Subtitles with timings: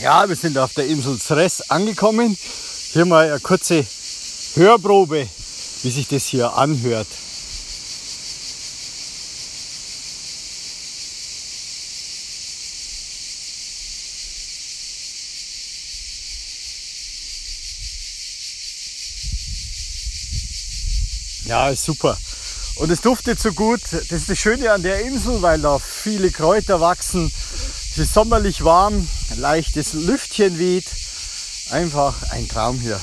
[0.00, 2.38] Ja, wir sind auf der Insel Zres angekommen.
[2.92, 3.84] Hier mal eine kurze
[4.54, 5.28] Hörprobe,
[5.82, 7.08] wie sich das hier anhört.
[21.44, 22.16] Ja, ist super.
[22.76, 23.80] Und es duftet so gut.
[23.90, 27.32] Das ist das Schöne an der Insel, weil da viele Kräuter wachsen.
[27.90, 30.86] Es ist sommerlich warm, ein leichtes Lüftchen weht.
[31.70, 33.00] Einfach ein Traum hier.